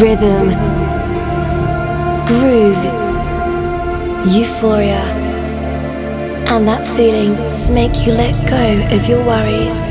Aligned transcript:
rhythm, 0.00 0.48
groove, 2.26 2.82
euphoria, 4.34 5.02
and 6.48 6.66
that 6.66 6.82
feeling 6.96 7.34
to 7.54 7.72
make 7.74 8.06
you 8.06 8.14
let 8.14 8.32
go 8.48 8.96
of 8.96 9.06
your 9.06 9.22
worries, 9.26 9.84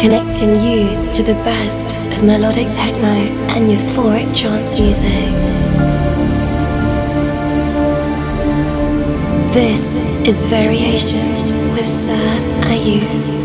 connecting 0.00 0.58
you 0.60 0.88
to 1.12 1.22
the 1.22 1.34
best 1.44 1.94
of 2.16 2.24
melodic 2.24 2.68
techno 2.68 3.14
and 3.54 3.68
euphoric 3.68 4.34
trance 4.34 4.80
music. 4.80 5.10
This 9.52 10.00
is 10.26 10.46
Variation 10.46 11.28
with 11.72 11.86
Sad 11.86 12.42
Ayu. 12.70 13.39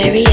There 0.00 0.27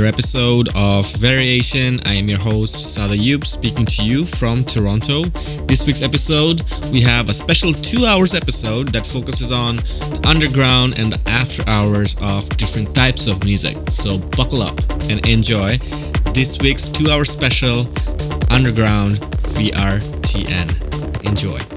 another 0.00 0.14
episode 0.14 0.68
of 0.74 1.10
Variation. 1.16 2.00
I 2.06 2.14
am 2.14 2.26
your 2.26 2.38
host, 2.38 2.80
Sada 2.80 3.14
Yub, 3.14 3.44
speaking 3.44 3.84
to 3.84 4.04
you 4.04 4.24
from 4.24 4.64
Toronto. 4.64 5.24
This 5.66 5.86
week's 5.86 6.00
episode, 6.00 6.62
we 6.90 7.02
have 7.02 7.28
a 7.28 7.34
special 7.34 7.74
two 7.74 8.06
hours 8.06 8.34
episode 8.34 8.88
that 8.94 9.06
focuses 9.06 9.52
on 9.52 9.76
the 9.76 10.20
underground 10.24 10.98
and 10.98 11.12
the 11.12 11.30
after 11.30 11.62
hours 11.68 12.16
of 12.22 12.48
different 12.56 12.94
types 12.94 13.26
of 13.26 13.44
music. 13.44 13.76
So 13.90 14.18
buckle 14.36 14.62
up 14.62 14.78
and 15.10 15.26
enjoy 15.26 15.76
this 16.32 16.58
week's 16.60 16.88
two 16.88 17.10
hour 17.10 17.26
special 17.26 17.80
Underground 18.50 19.20
VRTN. 19.52 21.28
Enjoy. 21.28 21.69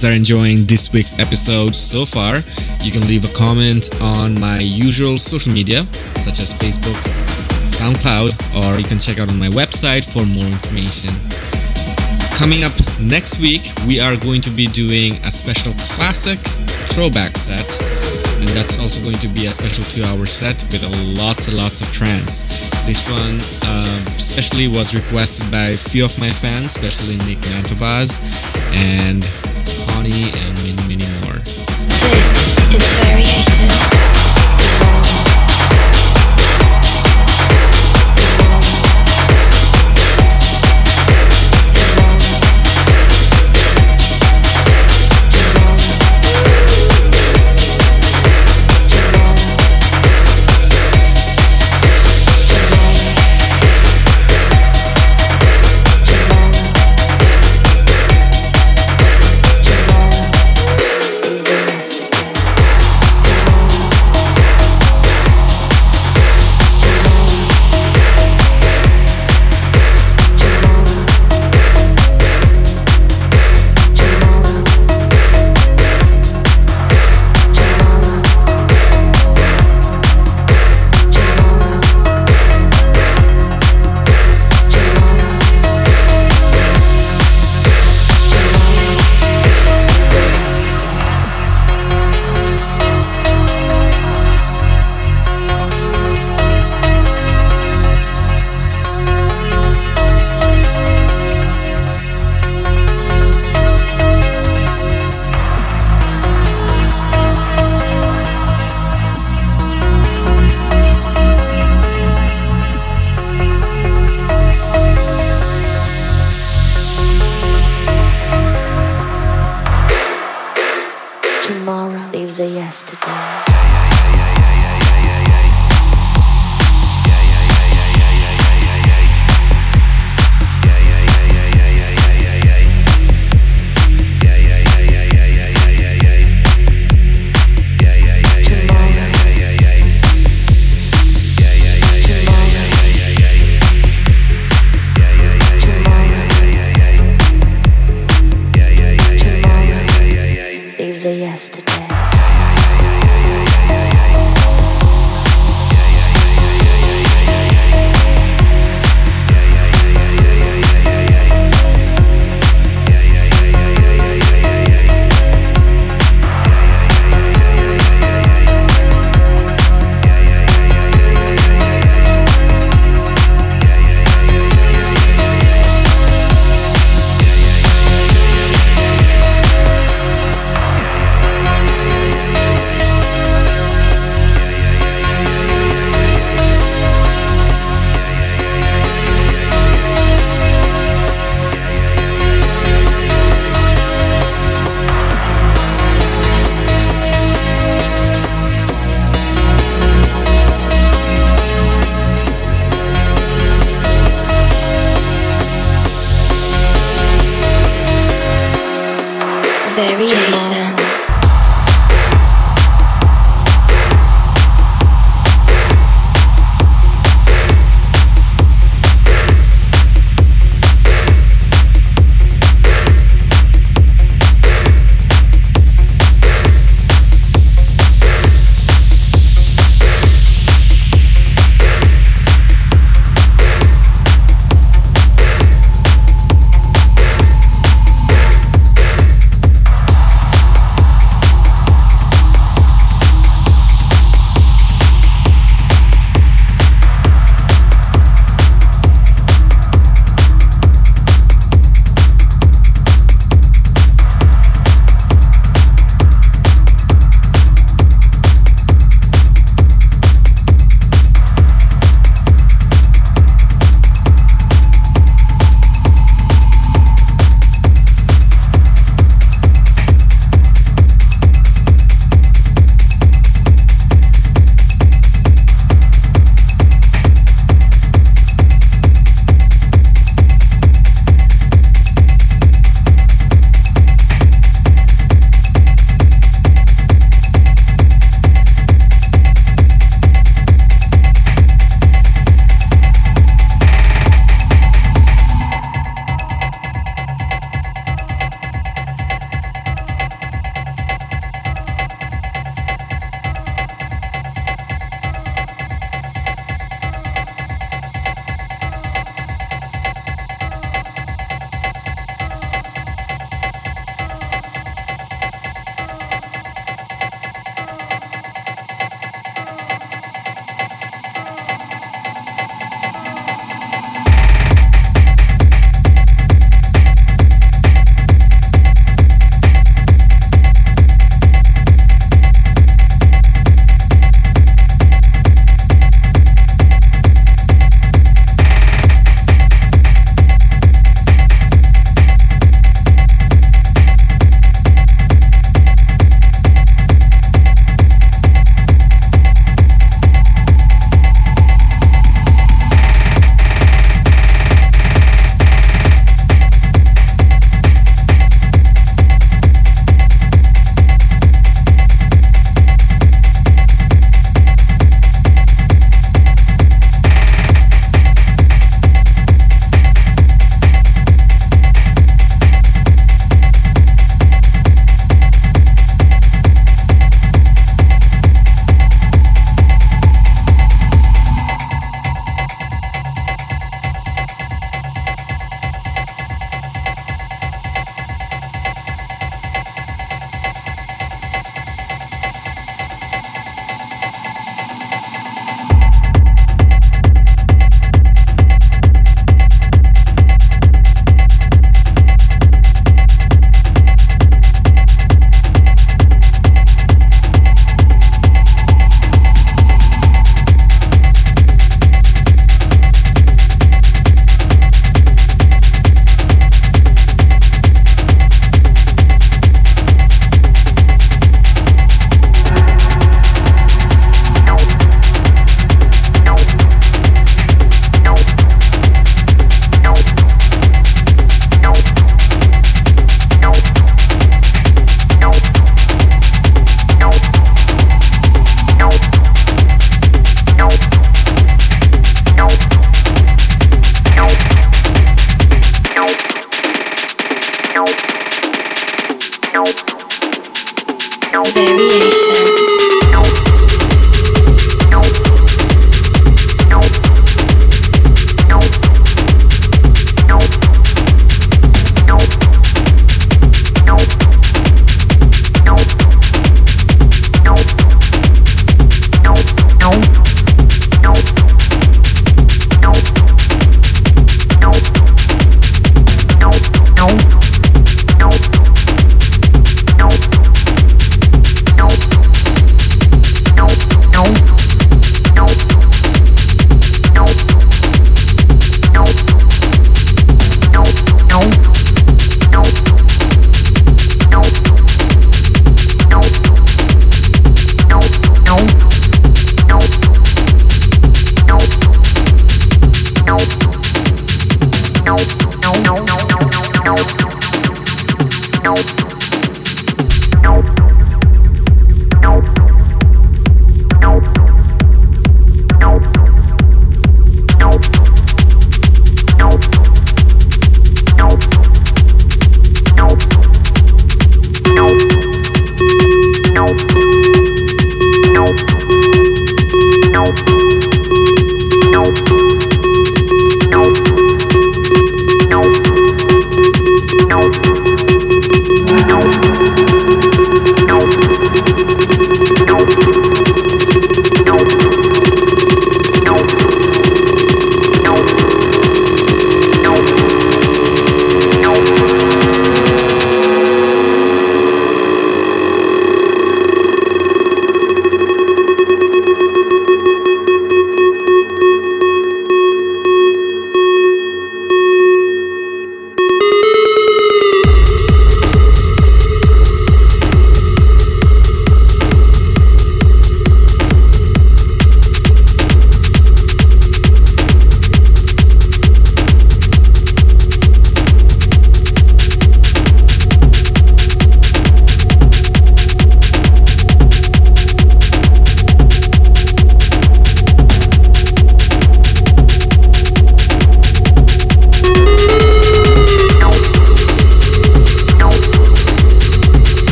Guys 0.00 0.10
are 0.10 0.16
enjoying 0.16 0.64
this 0.64 0.92
week's 0.92 1.18
episode 1.18 1.74
so 1.74 2.06
far, 2.06 2.36
you 2.82 2.90
can 2.90 3.06
leave 3.06 3.24
a 3.24 3.32
comment 3.34 3.90
on 4.00 4.38
my 4.38 4.58
usual 4.58 5.18
social 5.18 5.52
media, 5.52 5.84
such 6.16 6.40
as 6.40 6.54
Facebook, 6.54 6.96
SoundCloud, 7.66 8.32
or 8.56 8.78
you 8.78 8.84
can 8.84 8.98
check 8.98 9.18
out 9.18 9.28
on 9.28 9.38
my 9.38 9.48
website 9.48 10.04
for 10.04 10.24
more 10.24 10.46
information. 10.46 11.10
Coming 12.38 12.64
up 12.64 12.72
next 12.98 13.40
week, 13.40 13.72
we 13.86 14.00
are 14.00 14.16
going 14.16 14.40
to 14.42 14.50
be 14.50 14.66
doing 14.68 15.14
a 15.24 15.30
special 15.30 15.74
classic 15.74 16.38
throwback 16.94 17.36
set, 17.36 17.68
and 17.82 18.48
that's 18.50 18.78
also 18.78 19.02
going 19.02 19.18
to 19.18 19.28
be 19.28 19.46
a 19.46 19.52
special 19.52 19.84
two 19.84 20.02
hour 20.04 20.24
set 20.24 20.62
with 20.72 20.82
lots 21.18 21.48
and 21.48 21.56
lots 21.58 21.82
of 21.82 21.92
trance. 21.92 22.42
This 22.86 23.06
one 23.10 23.36
um, 23.68 24.06
especially 24.16 24.66
was 24.66 24.94
requested 24.94 25.50
by 25.50 25.74
a 25.74 25.76
few 25.76 26.04
of 26.06 26.18
my 26.18 26.30
fans, 26.30 26.76
especially 26.76 27.18
Nick 27.26 27.38
Mantovaz 27.52 28.18
and 28.72 29.24
And 30.12 30.54
many, 30.56 30.96
many 30.96 31.06
more. 31.20 31.38
This 31.38 32.49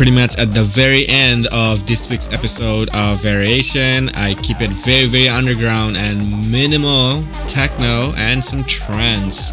pretty 0.00 0.12
much 0.12 0.34
at 0.38 0.54
the 0.54 0.62
very 0.62 1.06
end 1.08 1.46
of 1.48 1.86
this 1.86 2.08
week's 2.08 2.32
episode 2.32 2.88
of 2.94 3.22
Variation. 3.22 4.08
I 4.14 4.32
keep 4.42 4.62
it 4.62 4.70
very, 4.70 5.04
very 5.04 5.28
underground 5.28 5.98
and 5.98 6.50
minimal 6.50 7.22
techno 7.48 8.14
and 8.16 8.42
some 8.42 8.64
trance. 8.64 9.50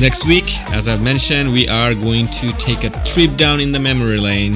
Next 0.00 0.26
week, 0.26 0.46
as 0.70 0.88
I've 0.88 1.02
mentioned, 1.02 1.52
we 1.52 1.68
are 1.68 1.92
going 1.92 2.26
to 2.28 2.52
take 2.52 2.84
a 2.84 2.90
trip 3.04 3.36
down 3.36 3.60
in 3.60 3.70
the 3.70 3.80
memory 3.80 4.16
lane 4.16 4.54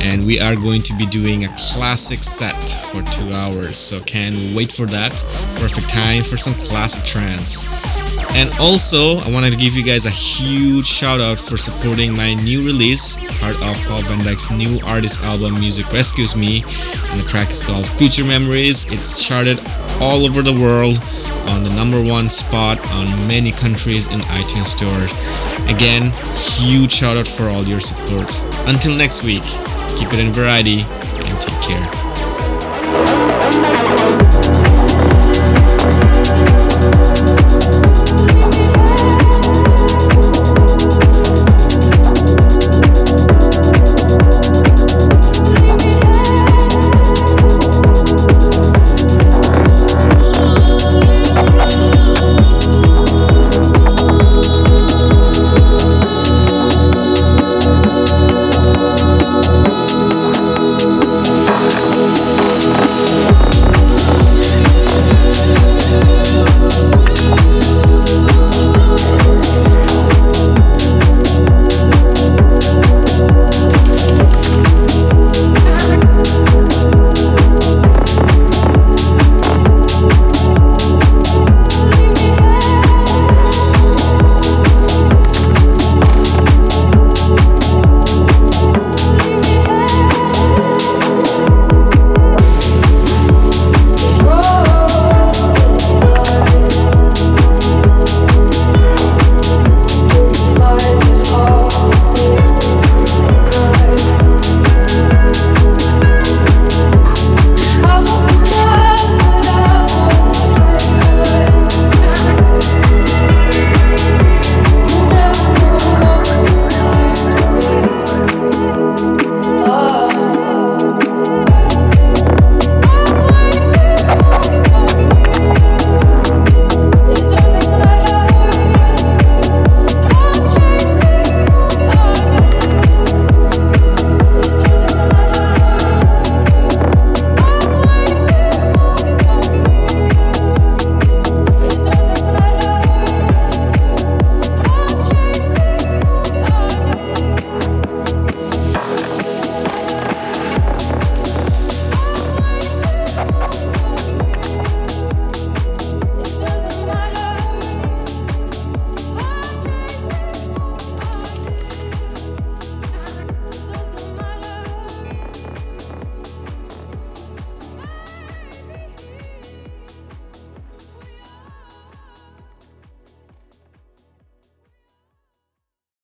and 0.00 0.26
we 0.26 0.40
are 0.40 0.56
going 0.56 0.82
to 0.82 0.96
be 0.96 1.06
doing 1.06 1.44
a 1.44 1.56
classic 1.56 2.18
set 2.24 2.58
for 2.90 3.02
two 3.02 3.32
hours. 3.32 3.76
So, 3.76 4.00
can 4.00 4.52
wait 4.52 4.72
for 4.72 4.86
that. 4.86 5.12
Perfect 5.60 5.90
time 5.90 6.24
for 6.24 6.36
some 6.36 6.54
classic 6.54 7.04
trance. 7.04 7.91
And 8.34 8.50
also, 8.58 9.18
I 9.18 9.30
wanted 9.30 9.52
to 9.52 9.58
give 9.58 9.74
you 9.74 9.84
guys 9.84 10.06
a 10.06 10.10
huge 10.10 10.86
shout 10.86 11.20
out 11.20 11.38
for 11.38 11.56
supporting 11.56 12.16
my 12.16 12.34
new 12.34 12.64
release, 12.64 13.16
part 13.40 13.54
of 13.56 13.76
Paul 13.86 14.02
Van 14.02 14.24
Dyk's 14.24 14.50
new 14.50 14.80
artist 14.86 15.22
album, 15.22 15.60
Music 15.60 15.92
Rescues 15.92 16.34
Me. 16.34 16.62
And 16.62 17.20
the 17.20 17.26
track 17.28 17.50
is 17.50 17.64
called 17.64 17.86
Future 17.86 18.24
Memories. 18.24 18.90
It's 18.90 19.26
charted 19.26 19.60
all 20.00 20.24
over 20.24 20.42
the 20.42 20.52
world 20.52 20.98
on 21.50 21.62
the 21.62 21.70
number 21.76 22.02
one 22.02 22.30
spot 22.30 22.80
on 22.92 23.06
many 23.28 23.52
countries 23.52 24.06
in 24.06 24.20
iTunes 24.20 24.68
Store. 24.68 25.06
Again, 25.68 26.10
huge 26.58 26.90
shout 26.90 27.18
out 27.18 27.28
for 27.28 27.48
all 27.48 27.64
your 27.64 27.80
support. 27.80 28.34
Until 28.66 28.96
next 28.96 29.22
week, 29.22 29.44
keep 29.98 30.12
it 30.12 30.18
in 30.18 30.32
variety 30.32 30.80
and 30.80 31.40
take 31.40 31.60
care. 31.68 31.88